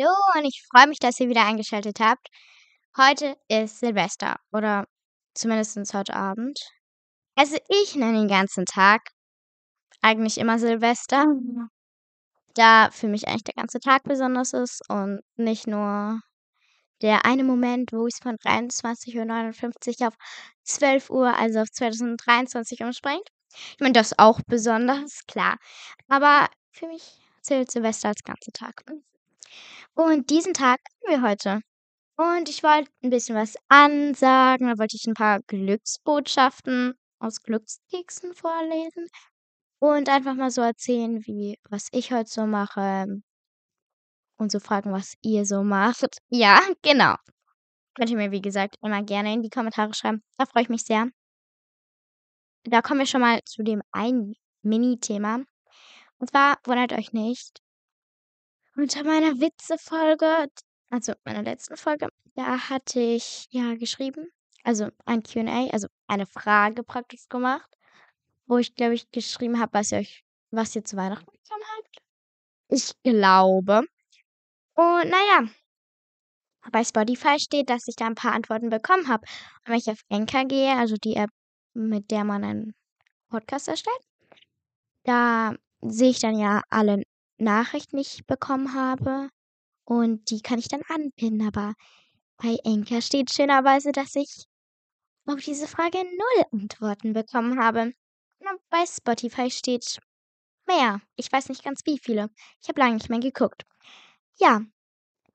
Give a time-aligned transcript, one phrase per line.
[0.00, 2.28] Hallo und ich freue mich, dass ihr wieder eingeschaltet habt.
[2.96, 4.86] Heute ist Silvester oder
[5.34, 6.58] zumindest heute Abend.
[7.36, 9.00] Also ich nenne den ganzen Tag
[10.00, 11.26] eigentlich immer Silvester,
[12.54, 16.20] da für mich eigentlich der ganze Tag besonders ist und nicht nur
[17.02, 20.14] der eine Moment, wo es von 23.59 Uhr auf
[20.64, 23.28] 12 Uhr, also auf 2023 umspringt.
[23.52, 25.56] Ich meine, das ist auch besonders, klar.
[26.08, 28.84] Aber für mich zählt Silvester als ganzer Tag.
[29.94, 31.60] Und diesen Tag haben wir heute.
[32.16, 34.68] Und ich wollte ein bisschen was ansagen.
[34.68, 39.06] Da wollte ich ein paar Glücksbotschaften aus Glückskeksen vorlesen.
[39.78, 43.06] Und einfach mal so erzählen, wie, was ich heute so mache.
[44.36, 46.18] Und so fragen, was ihr so macht.
[46.28, 47.14] Ja, genau.
[47.94, 50.22] Könnt ihr mir, wie gesagt, immer gerne in die Kommentare schreiben.
[50.38, 51.08] Da freue ich mich sehr.
[52.64, 55.44] Da kommen wir schon mal zu dem einen Mini-Thema.
[56.18, 57.60] Und zwar wundert euch nicht,
[58.76, 60.48] unter meiner Witze-Folge,
[60.90, 64.30] also meiner letzten Folge, da hatte ich ja geschrieben,
[64.64, 67.70] also ein QA, also eine Frage praktisch gemacht,
[68.46, 72.02] wo ich, glaube ich, geschrieben habe, was ihr euch, was ihr zu Weihnachten bekommen habt.
[72.68, 73.84] Ich glaube.
[74.74, 75.48] Und naja,
[76.72, 79.26] bei Spotify steht, dass ich da ein paar Antworten bekommen habe.
[79.60, 81.30] Und wenn ich auf Anchor gehe, also die App,
[81.74, 82.74] mit der man einen
[83.28, 84.00] Podcast erstellt,
[85.04, 87.02] da sehe ich dann ja alle
[87.40, 89.28] Nachrichten, die ich bekommen habe.
[89.84, 91.46] Und die kann ich dann anpinnen.
[91.46, 91.74] Aber
[92.36, 94.46] bei Enker steht schönerweise, dass ich
[95.26, 97.92] auf diese Frage null Antworten bekommen habe.
[98.40, 99.98] Und bei Spotify steht
[100.66, 101.00] mehr.
[101.16, 102.30] Ich weiß nicht ganz wie viele.
[102.62, 103.64] Ich habe lange nicht mehr geguckt.
[104.38, 104.62] Ja,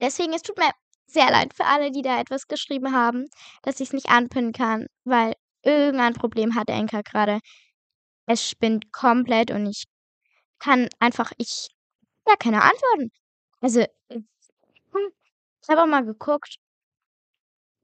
[0.02, 0.72] deswegen, es tut mir
[1.08, 3.28] sehr leid für alle, die da etwas geschrieben haben,
[3.64, 5.34] dass ich es nicht anpinnen kann, weil
[5.64, 7.40] irgendein Problem hat Enker gerade.
[8.28, 9.86] Es spinnt komplett und ich
[10.60, 11.70] kann einfach, ich,
[12.28, 13.12] ja, keine Antworten.
[13.62, 15.12] Also, äh, hm,
[15.62, 16.58] ich habe auch mal geguckt.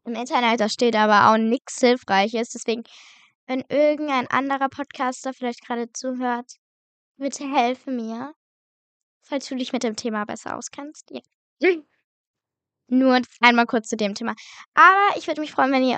[0.04, 2.50] Im Internet, da steht aber auch nichts Hilfreiches.
[2.50, 2.84] Deswegen,
[3.46, 6.54] wenn irgendein anderer Podcaster vielleicht gerade zuhört,
[7.18, 8.34] bitte helfe mir.
[9.24, 11.12] Falls du dich mit dem Thema besser auskennst.
[11.12, 11.22] Ja.
[12.88, 14.36] Nur einmal kurz zu dem Thema.
[14.74, 15.98] Aber ich würde mich freuen, wenn ihr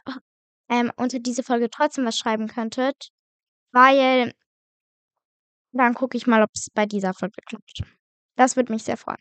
[0.69, 3.09] ähm, unter diese Folge trotzdem was schreiben könntet.
[3.71, 4.33] Weil
[5.71, 7.81] dann gucke ich mal, ob es bei dieser Folge klappt.
[8.37, 9.17] Das würde mich sehr freuen.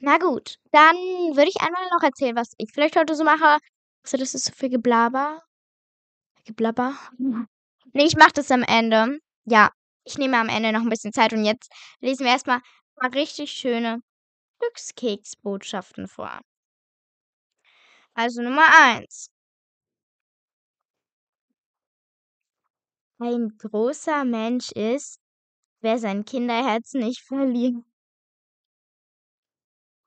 [0.00, 0.96] Na gut, dann
[1.36, 3.58] würde ich einmal noch erzählen, was ich vielleicht heute so mache.
[4.04, 5.42] Also, das ist so viel Geblaber.
[6.46, 6.94] Geblabber.
[7.94, 9.18] Nee, ich mache das am Ende.
[9.44, 9.70] Ja,
[10.04, 11.70] ich nehme am Ende noch ein bisschen Zeit und jetzt
[12.00, 12.60] lesen wir erstmal
[12.98, 14.00] mal richtig schöne
[14.60, 16.40] Glückskeksbotschaften vor.
[18.16, 19.28] Also Nummer eins.
[23.18, 25.18] Ein großer Mensch ist,
[25.82, 27.74] wer sein Kinderherz nicht verliert.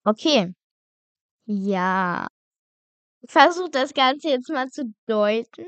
[0.06, 0.53] Okay.
[1.47, 2.28] Ja.
[3.22, 5.66] Ich versuche das Ganze jetzt mal zu deuten.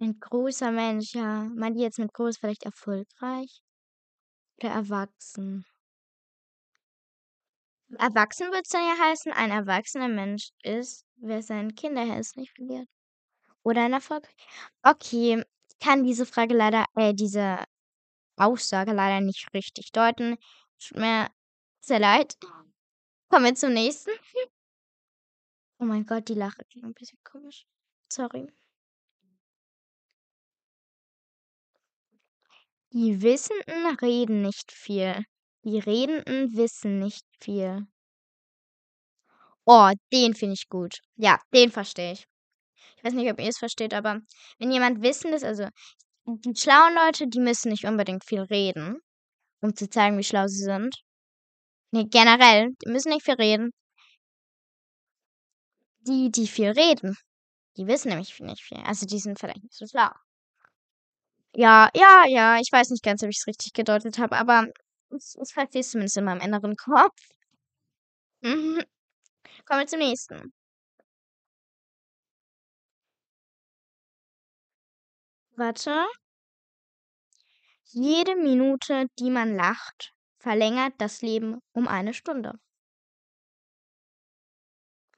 [0.00, 1.44] Ein großer Mensch, ja.
[1.54, 3.62] Meint ihr jetzt mit groß vielleicht erfolgreich?
[4.58, 5.64] Oder erwachsen?
[7.98, 12.88] Erwachsen wird es dann ja heißen, ein erwachsener Mensch ist, wer sein Kinderherz nicht verliert.
[13.62, 14.28] Oder ein Erfolg.
[14.82, 17.64] Okay, ich kann diese Frage leider, äh, diese
[18.36, 20.36] Aussage leider nicht richtig deuten.
[20.78, 21.30] Tut mir
[21.80, 22.36] sehr leid.
[23.28, 24.10] Kommen wir zum nächsten.
[25.78, 27.66] Oh mein Gott, die Lache klingt ein bisschen komisch.
[28.10, 28.46] Sorry.
[32.92, 35.24] Die Wissenden reden nicht viel.
[35.64, 37.86] Die Redenden wissen nicht viel.
[39.64, 41.00] Oh, den finde ich gut.
[41.16, 42.26] Ja, den verstehe ich.
[42.96, 44.20] Ich weiß nicht, ob ihr es versteht, aber
[44.58, 45.68] wenn jemand Wissen ist, also
[46.26, 48.98] die schlauen Leute, die müssen nicht unbedingt viel reden,
[49.62, 50.94] um zu zeigen, wie schlau sie sind.
[51.92, 53.72] Nee, generell, die müssen nicht viel reden.
[56.00, 57.16] Die, die viel reden,
[57.76, 58.78] die wissen nämlich nicht viel.
[58.78, 60.10] Also die sind vielleicht nicht so schlau.
[61.54, 64.66] Ja, ja, ja, ich weiß nicht ganz, ob ich es richtig gedeutet habe, aber
[65.10, 67.16] ich, ich verstehe es zumindest in meinem inneren Kopf.
[68.42, 68.82] Mhm.
[69.66, 70.52] Kommen wir zum nächsten.
[75.56, 76.06] Warte.
[77.84, 82.58] Jede Minute, die man lacht, verlängert das Leben um eine Stunde.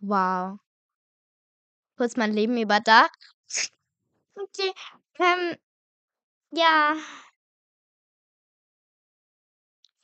[0.01, 0.59] Wow.
[1.97, 3.35] Kurz mein Leben überdacht.
[4.37, 4.73] Okay.
[5.19, 5.57] Ähm,
[6.53, 6.97] ja.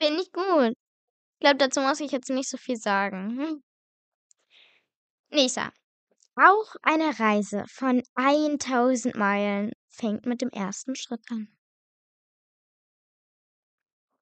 [0.00, 0.74] Finde ich gut.
[1.34, 3.38] Ich glaube, dazu muss ich jetzt nicht so viel sagen.
[3.38, 3.62] Hm.
[5.30, 5.72] Nächster.
[6.36, 11.48] Auch eine Reise von 1000 Meilen fängt mit dem ersten Schritt an.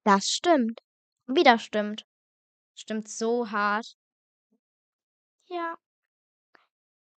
[0.05, 0.81] Das stimmt.
[1.27, 2.07] Wieder stimmt.
[2.75, 3.97] Stimmt so hart.
[5.47, 5.77] Ja.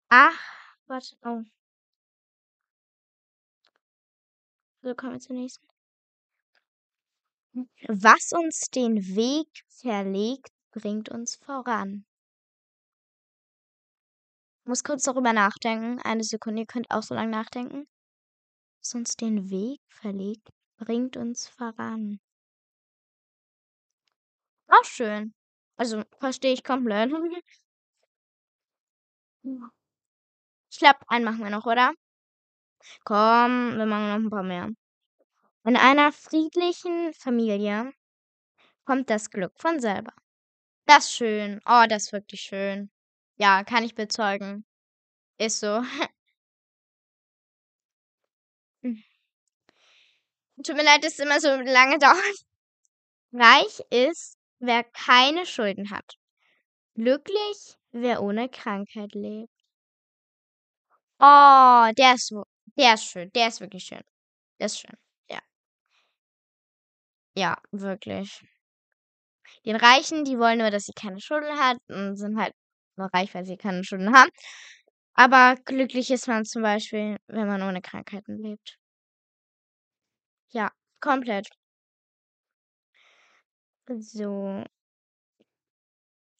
[0.09, 0.39] Ach,
[0.85, 1.15] warte.
[1.23, 1.43] Oh.
[4.81, 5.65] So, kommen wir zur nächsten.
[7.87, 12.05] Was uns den Weg verlegt, bringt uns voran.
[14.61, 15.99] Ich muss kurz darüber nachdenken.
[16.01, 17.87] Eine Sekunde, ihr könnt auch so lange nachdenken.
[18.85, 22.19] Was uns den Weg verlegt, bringt uns voran.
[24.67, 25.33] Auch schön.
[25.77, 27.11] Also, verstehe ich komplett.
[30.71, 31.93] Ich glaube, einen machen wir noch, oder?
[33.05, 34.69] Komm, wir machen noch ein paar mehr.
[35.65, 37.93] In einer friedlichen Familie
[38.85, 40.13] kommt das Glück von selber.
[40.87, 41.61] Das ist schön.
[41.65, 42.91] Oh, das ist wirklich schön.
[43.37, 44.65] Ja, kann ich bezeugen.
[45.39, 45.83] Ist so.
[50.61, 52.37] Tut mir leid, dass es immer so lange dauert.
[53.33, 56.15] Reich ist, wer keine Schulden hat.
[56.95, 59.51] Glücklich, wer ohne Krankheit lebt.
[61.19, 62.31] Oh, der ist,
[62.77, 63.31] der ist schön.
[63.33, 64.01] Der ist wirklich schön.
[64.59, 64.97] Der ist schön.
[65.29, 65.39] Ja.
[67.35, 68.41] Ja, wirklich.
[69.65, 72.53] Den Reichen, die wollen nur, dass sie keine Schulden hat und sind halt
[72.97, 74.29] nur reich, weil sie keine Schulden haben.
[75.15, 78.77] Aber glücklich ist man zum Beispiel, wenn man ohne Krankheiten lebt.
[80.53, 80.69] Ja,
[81.01, 81.49] komplett.
[83.99, 84.63] So.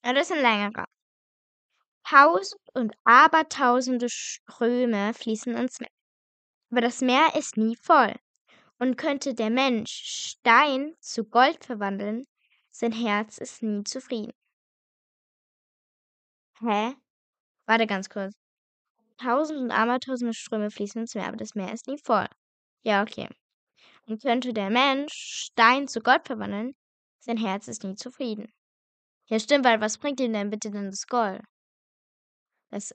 [0.06, 0.86] Ja, das ist ein längerer.
[2.06, 5.90] Tausend und abertausende Ströme fließen ins Meer.
[6.72, 8.16] Aber das Meer ist nie voll.
[8.80, 12.26] Und könnte der Mensch Stein zu Gold verwandeln,
[12.72, 14.34] sein Herz ist nie zufrieden.
[16.62, 16.96] Hä?
[17.68, 18.34] Warte ganz kurz.
[19.18, 22.28] Tausend und abertausende Ströme fließen ins Meer, aber das Meer ist nie voll.
[22.84, 23.30] Ja, okay.
[24.06, 26.76] Und könnte der Mensch Stein zu Gold verwandeln,
[27.20, 28.52] sein Herz ist nie zufrieden.
[29.30, 31.42] Ja, stimmt, weil was bringt ihm denn bitte denn das Gold?
[32.70, 32.94] Das,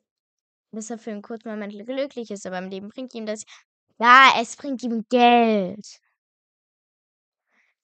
[0.73, 3.45] dass er für einen kurzen Moment glücklich ist, aber im Leben bringt ihm das.
[3.99, 6.01] Ja, es bringt ihm Geld.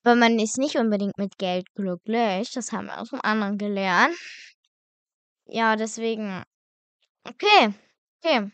[0.02, 2.52] Aber man ist nicht unbedingt mit Geld glücklich.
[2.52, 4.14] Das haben wir aus dem anderen gelernt.
[5.46, 6.42] Ja, deswegen.
[7.24, 7.74] Okay.
[8.22, 8.50] Okay.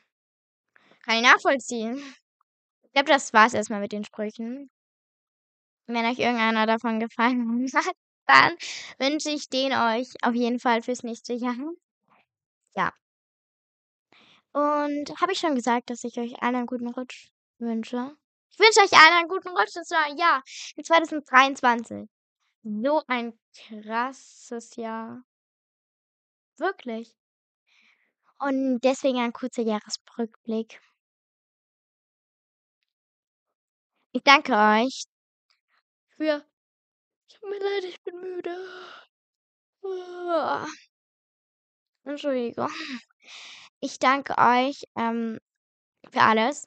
[1.05, 2.00] Kann ich nachvollziehen.
[2.91, 4.69] Ich glaube, das war's erstmal mit den Sprüchen.
[5.87, 7.97] Wenn euch irgendeiner davon gefallen hat,
[8.27, 8.57] dann
[8.99, 11.57] wünsche ich den euch auf jeden Fall fürs nächste Jahr.
[12.75, 12.93] Ja.
[14.53, 17.29] Und habe ich schon gesagt, dass ich euch allen einen guten Rutsch
[17.59, 18.17] wünsche?
[18.51, 20.43] Ich wünsche euch allen einen guten Rutsch ins neue Jahr.
[20.77, 22.09] In 2023.
[22.65, 25.23] So ein krasses Jahr.
[26.59, 27.15] Wirklich.
[28.41, 30.81] Und deswegen ein kurzer Jahresrückblick.
[34.12, 35.05] Ich danke euch
[36.17, 36.45] für.
[37.29, 38.69] Tut mir leid, ich bin müde.
[39.83, 40.67] Oh.
[42.03, 42.71] Entschuldigung.
[43.79, 45.39] Ich danke euch ähm,
[46.11, 46.67] für alles.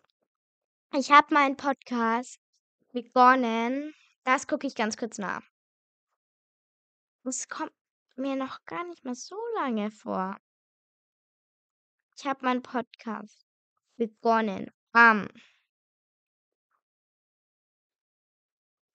[0.94, 2.40] Ich habe meinen Podcast
[2.94, 3.94] begonnen.
[4.24, 5.44] Das gucke ich ganz kurz nach.
[7.26, 7.74] Es kommt
[8.16, 10.38] mir noch gar nicht mal so lange vor.
[12.16, 13.46] Ich habe meinen Podcast
[13.98, 15.28] begonnen am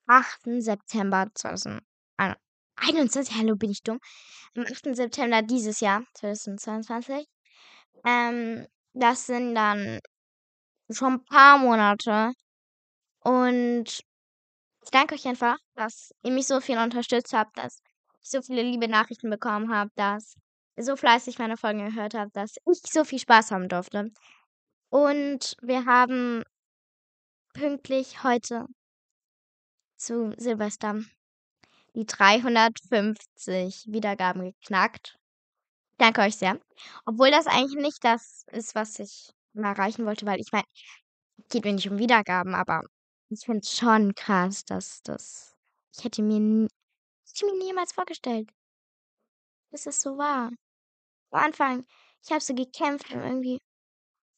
[0.08, 0.62] 8.
[0.62, 3.36] September 2021.
[3.36, 4.00] Hallo, bin ich dumm?
[4.56, 4.96] Am 8.
[4.96, 7.27] September dieses Jahr, 2022.
[8.06, 10.00] Ähm, das sind dann
[10.91, 12.32] schon ein paar Monate.
[13.20, 14.00] Und
[14.82, 17.82] ich danke euch einfach, dass ihr mich so viel unterstützt habt, dass
[18.22, 20.36] ich so viele liebe Nachrichten bekommen habe, dass
[20.77, 24.10] ihr so fleißig meine Folgen gehört habt, dass ich so viel Spaß haben durfte.
[24.88, 26.44] Und wir haben
[27.53, 28.65] pünktlich heute
[29.98, 31.00] zu Silvester
[31.94, 35.19] die 350 Wiedergaben geknackt.
[35.98, 36.60] Danke euch sehr.
[37.06, 40.64] Obwohl das eigentlich nicht das ist, was ich mal erreichen wollte, weil ich meine,
[41.50, 42.82] geht mir nicht um Wiedergaben, aber
[43.31, 45.56] ich finde es schon krass, dass das.
[45.96, 46.69] Ich hätte mir,
[47.26, 48.50] hätte mir niemals vorgestellt,
[49.70, 50.50] dass es so war.
[51.31, 51.86] Am Anfang,
[52.24, 53.58] ich habe so gekämpft, um irgendwie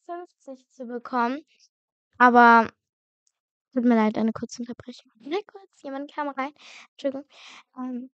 [0.05, 1.45] 50 zu bekommen.
[2.17, 2.69] Aber
[3.73, 5.11] tut mir leid, eine kurze Unterbrechung.
[5.19, 6.51] Na kurz, jemand kam rein.
[6.93, 7.25] Entschuldigung.
[7.77, 8.09] Ähm,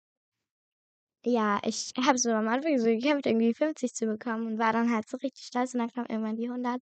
[1.24, 4.92] ja, ich habe so am Anfang so gekämpft, irgendwie 50 zu bekommen und war dann
[4.94, 6.80] halt so richtig stolz und dann kam irgendwann die 100.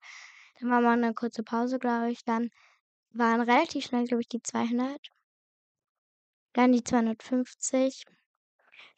[0.61, 2.25] Dann war mal eine kurze Pause, glaube ich.
[2.25, 2.51] Dann
[3.13, 4.99] waren relativ schnell, glaube ich, die 200.
[6.55, 8.05] Dann die 250.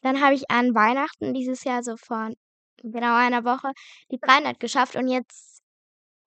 [0.01, 2.31] Dann habe ich an Weihnachten dieses Jahr so vor
[2.77, 3.71] genau einer Woche
[4.11, 5.61] die 300 geschafft und jetzt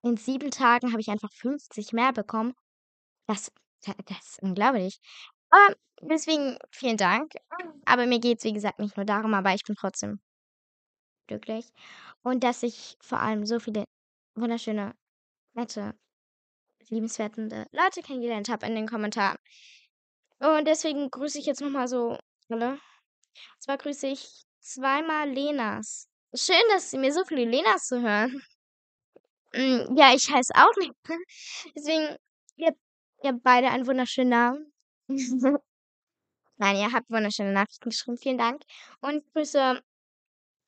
[0.03, 2.55] in sieben Tagen habe ich einfach 50 mehr bekommen.
[3.27, 3.53] Das,
[3.85, 4.99] das ist unglaublich.
[5.51, 7.33] Aber deswegen vielen Dank.
[7.85, 10.21] Aber mir geht es, wie gesagt, nicht nur darum, aber ich bin trotzdem
[11.27, 11.67] glücklich.
[12.23, 13.85] Und dass ich vor allem so viele
[14.35, 14.95] wunderschöne,
[15.55, 15.95] nette,
[16.89, 19.39] liebenswerte Leute kennengelernt habe in den Kommentaren.
[20.39, 22.19] Und deswegen grüße ich jetzt nochmal so
[22.49, 22.73] alle.
[22.73, 22.81] Und
[23.63, 26.09] zwar grüße ich zweimal Lenas.
[26.35, 28.43] Schön, dass Sie mir so viele Lenas zu hören.
[29.55, 30.93] Mm, ja, ich heiße auch nicht.
[31.77, 32.17] Deswegen,
[32.57, 32.73] ihr,
[33.23, 34.73] ihr habt beide einen wunderschönen Namen.
[36.59, 38.19] Nein, ihr habt wunderschöne Nachrichten geschrieben.
[38.19, 38.63] Vielen Dank.
[39.01, 39.81] Und grüße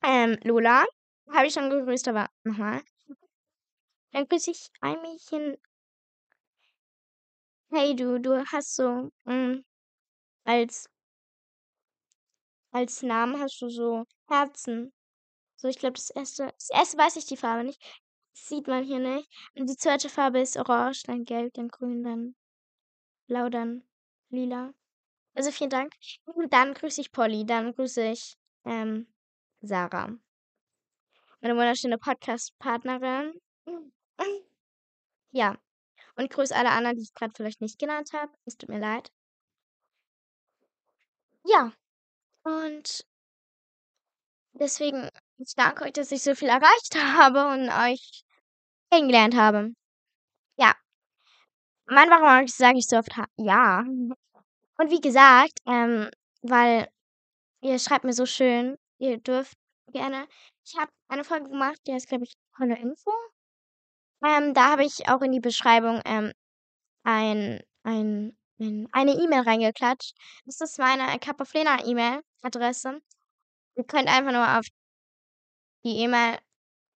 [0.03, 0.85] ähm, Lola.
[1.31, 2.81] Habe ich schon gegrüßt, aber nochmal.
[4.11, 5.57] Dann grüße ich ein Mädchen.
[7.71, 9.65] Hey du, du hast so mh, mm,
[10.45, 10.89] als
[12.71, 14.93] als Namen hast du so Herzen.
[15.55, 17.81] So, ich glaube, das erste, das erste weiß ich die Farbe nicht.
[18.45, 19.29] Sieht man hier nicht.
[19.55, 22.35] Und die zweite Farbe ist orange, dann gelb, dann grün, dann
[23.27, 23.83] blau, dann
[24.29, 24.73] lila.
[25.35, 25.93] Also vielen Dank.
[26.25, 29.07] Und dann grüße ich Polly, dann grüße ich ähm,
[29.61, 30.17] Sarah.
[31.41, 33.39] Meine wunderschöne Podcast-Partnerin.
[35.31, 35.57] Ja.
[36.15, 38.31] Und grüße alle anderen, die ich gerade vielleicht nicht genannt habe.
[38.45, 39.11] Es tut mir leid.
[41.45, 41.71] Ja.
[42.43, 43.05] Und
[44.53, 48.23] deswegen, ich danke euch, dass ich so viel erreicht habe und euch
[48.91, 49.73] kennengelernt habe.
[50.57, 50.73] Ja.
[51.87, 53.79] Mann, warum sage ich so oft ja?
[53.81, 56.09] Und wie gesagt, ähm,
[56.41, 56.87] weil
[57.61, 59.57] ihr schreibt mir so schön, ihr dürft
[59.91, 60.27] gerne.
[60.65, 63.11] Ich habe eine Folge gemacht, die heißt, glaube ich, Tolle Info.
[64.23, 66.33] Ähm, da habe ich auch in die Beschreibung ähm,
[67.03, 70.13] ein, ein, ein, eine E-Mail reingeklatscht.
[70.45, 73.01] Das ist meine Cup of Lena E-Mail-Adresse.
[73.75, 74.65] Ihr könnt einfach nur auf
[75.85, 76.03] die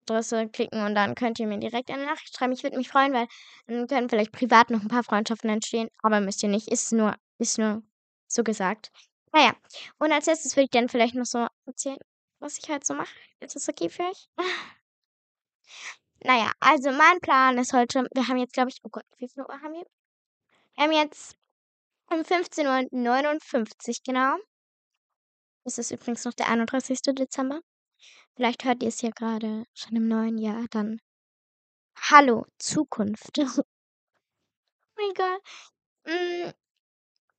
[0.03, 2.53] E-Mail-Adresse klicken und dann könnt ihr mir direkt eine Nachricht schreiben.
[2.53, 3.27] Ich würde mich freuen, weil
[3.67, 5.89] dann können vielleicht privat noch ein paar Freundschaften entstehen.
[6.01, 6.67] Aber müsst ihr nicht.
[6.67, 7.83] Ist nur, ist nur
[8.27, 8.91] so gesagt.
[9.31, 9.53] Naja,
[9.99, 11.97] und als letztes würde ich dann vielleicht noch so erzählen,
[12.39, 13.13] was ich halt so mache.
[13.39, 14.29] Ist das okay für euch?
[16.25, 19.43] Naja, also mein Plan ist heute, wir haben jetzt, glaube ich, oh Gott, wie viel
[19.43, 19.85] Uhr haben wir?
[20.75, 21.35] Wir haben jetzt
[22.09, 24.37] um 15.59 Uhr genau.
[25.65, 27.01] Es ist übrigens noch der 31.
[27.01, 27.59] Dezember.
[28.35, 30.65] Vielleicht hört ihr es hier gerade schon im neuen Jahr.
[30.71, 30.99] Dann
[32.09, 33.37] Hallo, Zukunft.
[33.39, 33.63] oh
[34.97, 35.41] mein Gott.
[36.05, 36.51] Mm,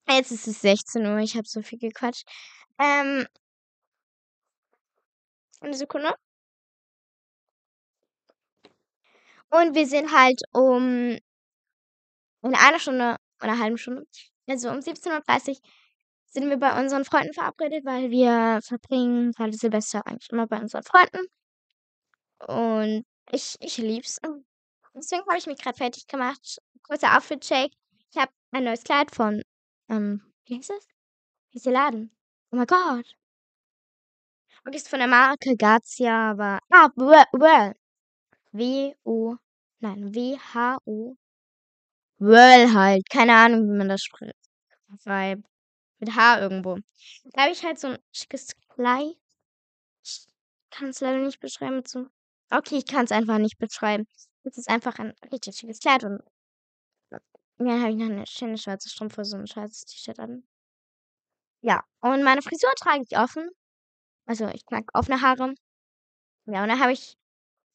[0.09, 1.19] jetzt ist es 16 Uhr.
[1.19, 2.27] Ich habe so viel gequatscht.
[2.79, 3.27] Ähm,
[5.61, 6.15] eine Sekunde.
[9.51, 11.19] Und wir sind halt um
[12.43, 14.07] in einer Stunde oder einer halben Stunde,
[14.49, 15.57] also um 17.30 Uhr
[16.35, 20.83] sind wir bei unseren Freunden verabredet, weil wir verbringen gerade Silvester eigentlich immer bei unseren
[20.83, 21.27] Freunden.
[22.47, 24.21] Und ich, ich lieb's.
[24.95, 26.59] Deswegen habe ich mich gerade fertig gemacht.
[26.83, 27.73] Kurzer Outfit-Check.
[28.11, 29.43] Ich habe ein neues Kleid von,
[29.89, 30.87] ähm, wie heißt das?
[31.51, 32.11] Wie ist der Laden?
[32.53, 33.17] Oh mein Gott.
[34.67, 37.75] Und ist von der Marke Gazia, aber, ah, well.
[38.53, 39.37] W-O,
[39.81, 41.17] nein, W-H-O.
[42.19, 43.09] Well halt.
[43.11, 44.35] Keine Ahnung, wie man das spricht.
[45.99, 46.79] Mit H irgendwo.
[47.33, 49.17] Da habe ich halt so ein schickes Kleid.
[50.03, 50.27] Ich
[50.71, 51.77] kann es leider nicht beschreiben.
[51.77, 52.07] Mit so
[52.51, 54.07] okay, ich kann es einfach nicht beschreiben.
[54.45, 56.21] Es ist einfach ein richtig schickes Kleid und
[57.59, 60.45] dann habe ich noch eine schöne schwarze Strumpfhose so ein schwarzes T-Shirt an.
[61.63, 63.49] Ja, und meine Frisur trage ich offen.
[64.27, 65.55] Also ich trage offene Haare.
[66.47, 67.17] Ja, und dann habe ich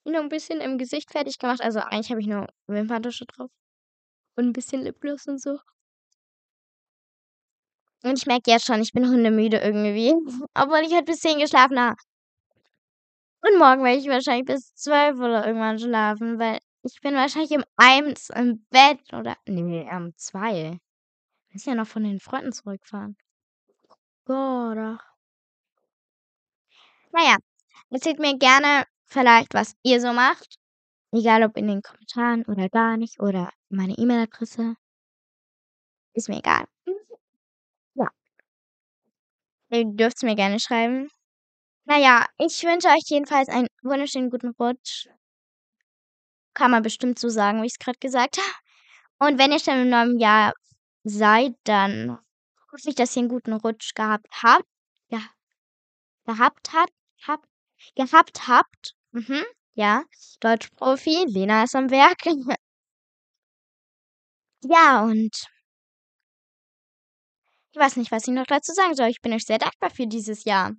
[0.03, 1.61] noch ein bisschen im Gesicht fertig gemacht.
[1.61, 3.51] Also eigentlich habe ich nur Wimperntusche drauf.
[4.35, 5.59] Und ein bisschen Lipgloss und so.
[8.03, 10.11] Und ich merke jetzt schon, ich bin hundemüde irgendwie.
[10.53, 11.97] Obwohl ich heute bis 10 geschlafen habe.
[13.41, 17.63] Und morgen werde ich wahrscheinlich bis 12 oder irgendwann schlafen, weil ich bin wahrscheinlich um
[17.77, 19.37] 1 im Bett oder.
[19.45, 20.79] Nee, um 2.
[21.47, 23.17] Ich muss ja noch von den Freunden zurückfahren.
[24.25, 24.99] Gott.
[27.11, 27.37] Naja,
[27.89, 30.59] erzählt mir gerne vielleicht, was ihr so macht.
[31.11, 34.75] Egal ob in den Kommentaren oder gar nicht oder meine E-Mail-Adresse.
[36.13, 36.65] Ist mir egal.
[39.69, 41.09] Ihr dürft es mir gerne schreiben.
[41.85, 45.07] Naja, ich wünsche euch jedenfalls einen wunderschönen guten Rutsch.
[46.53, 49.29] Kann man bestimmt so sagen, wie ich es gerade gesagt habe.
[49.31, 50.53] Und wenn ihr schon im neuen Jahr
[51.03, 52.19] seid, dann
[52.71, 54.65] hoffe ich, dass ihr einen guten Rutsch gehabt habt.
[55.09, 55.21] Ja.
[56.25, 56.93] Gehabt habt.
[57.27, 57.47] Habt.
[57.95, 58.93] Gehabt habt.
[59.11, 59.43] Mhm.
[59.73, 60.03] Ja,
[60.41, 62.19] Deutschprofi, Lena ist am Werk.
[64.61, 65.47] Ja, und
[67.79, 69.07] weiß nicht, was ich noch dazu sagen soll.
[69.07, 70.73] Ich bin euch sehr dankbar für dieses Jahr.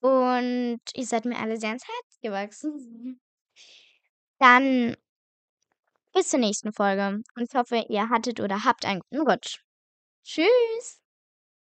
[0.00, 3.20] Und ihr seid mir alle sehr ans Herz gewachsen.
[4.38, 4.96] Dann
[6.12, 7.22] bis zur nächsten Folge.
[7.36, 9.60] Und ich hoffe, ihr hattet oder habt einen guten Rutsch.
[10.24, 10.99] Tschüss.